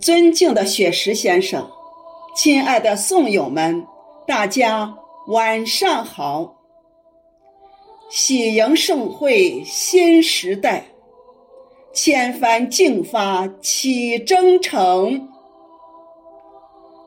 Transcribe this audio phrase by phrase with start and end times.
[0.00, 1.70] 尊敬的雪石先生，
[2.34, 3.86] 亲爱的宋友们，
[4.26, 6.56] 大家晚上好！
[8.08, 10.86] 喜迎盛会新时代，
[11.92, 15.28] 千帆竞发启征程。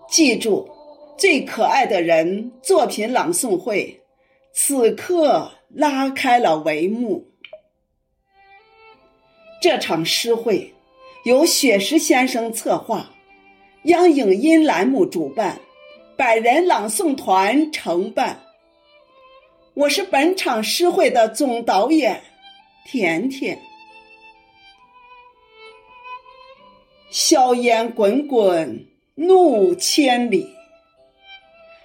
[0.08, 0.70] 记住，
[1.18, 4.00] 最可爱的人作品朗诵会，
[4.54, 7.26] 此刻拉开了帷幕。
[9.60, 10.73] 这场诗会。
[11.24, 13.10] 由雪石先生策划，
[13.84, 15.58] 央影音栏目主办，
[16.18, 18.42] 百人朗诵团承办。
[19.74, 22.22] 我是本场诗会的总导演，
[22.86, 23.58] 甜甜。
[27.10, 28.86] 硝烟滚滚，
[29.16, 30.50] 怒千里，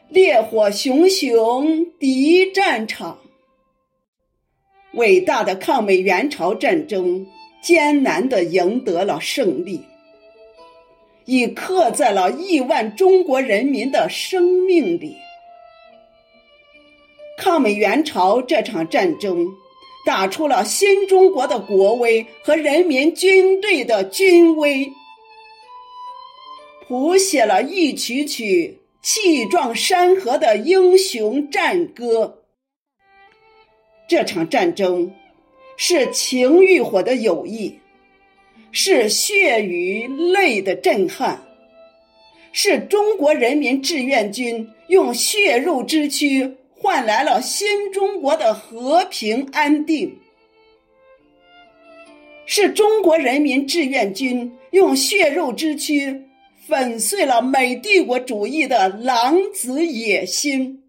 [0.09, 3.19] 烈火熊熊，敌战场。
[4.95, 7.25] 伟大的抗美援朝战争。
[7.69, 9.83] 艰难的赢得了胜利，
[11.27, 15.19] 已刻在了亿万中国人民的生命里。
[17.37, 19.47] 抗美援朝这场战争，
[20.07, 24.91] 打出了新中国的国威和人民军队的军威，
[26.87, 32.45] 谱写了一曲曲气壮山河的英雄战歌。
[34.09, 35.13] 这场战争。
[35.81, 37.79] 是情与火的友谊，
[38.73, 41.41] 是血与泪的震撼，
[42.51, 50.19] 是中国人民志愿军用血肉之躯换来了新中国的和平安定，
[52.45, 56.25] 是中国人民志愿军用血肉之躯
[56.67, 60.83] 粉碎了美帝国主义的狼子野心，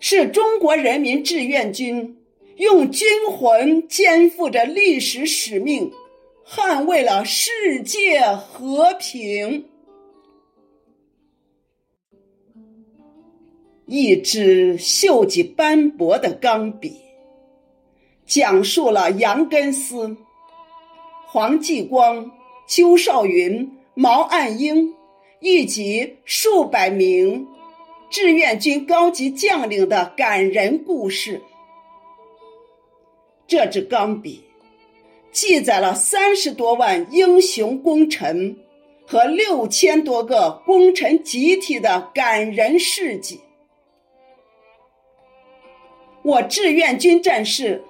[0.00, 2.16] 是中国人民志愿军。
[2.60, 5.90] 用军魂肩负着历史使命，
[6.46, 9.64] 捍卫了世界和平。
[13.86, 16.96] 一支锈迹斑驳的钢笔，
[18.26, 20.18] 讲述了杨根思、
[21.28, 22.30] 黄继光、
[22.68, 24.92] 邱少云、毛岸英
[25.40, 27.48] 以及数百名
[28.10, 31.40] 志愿军高级将领的感人故事。
[33.50, 34.44] 这支钢笔，
[35.32, 38.56] 记载了三十多万英雄功臣
[39.04, 43.40] 和六千多个功臣集体的感人事迹。
[46.22, 47.82] 我志愿军战士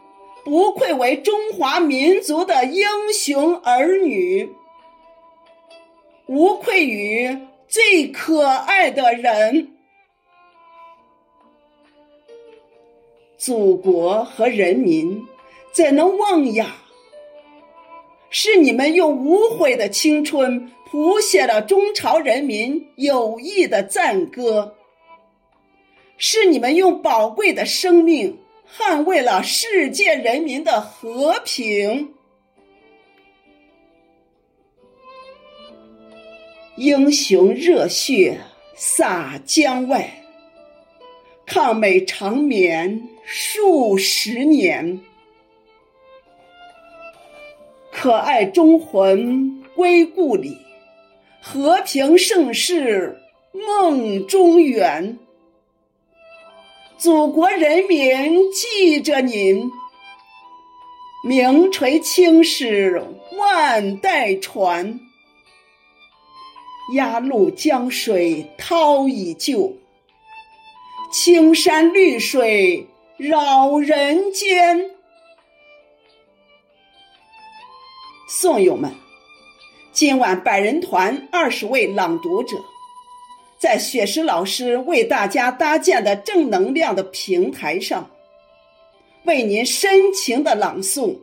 [0.47, 2.83] 不愧为中华民族的英
[3.13, 4.51] 雄儿女，
[6.27, 7.37] 无愧于
[7.69, 9.73] 最可爱的人。
[13.37, 15.23] 祖国和人民。
[15.73, 16.77] 怎能忘呀？
[18.33, 24.77] 是你们用无悔的青春谱写了中朝人民友谊的赞歌，
[26.17, 28.39] 是你们用宝贵的生命
[28.73, 32.15] 捍卫了世界人民的和平。
[36.77, 38.39] 英雄热血
[38.77, 40.23] 洒江外，
[41.47, 45.01] 抗美长眠数十年。
[48.03, 50.57] 可爱忠魂归故里，
[51.43, 53.21] 和平盛世
[53.53, 55.19] 梦中圆。
[56.97, 59.71] 祖国人民记着您，
[61.29, 63.03] 名垂青史
[63.37, 64.99] 万代传。
[66.95, 69.77] 鸭绿江水涛已旧，
[71.13, 72.87] 青山绿水
[73.19, 74.93] 绕人间。
[78.33, 78.95] 宋友们，
[79.91, 82.57] 今晚百人团二十位朗读者，
[83.59, 88.09] 在雪石老师为大家搭建的正能量的平台上，
[89.25, 91.19] 为您深情的朗诵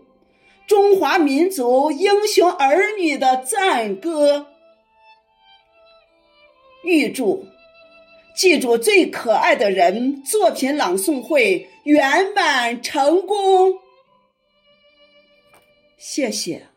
[0.68, 4.48] 中华民族英雄儿女的赞歌。
[6.83, 7.48] 预祝，
[8.36, 13.75] 记住最可爱的人作品朗诵会圆满成功。
[15.98, 16.68] 谢谢。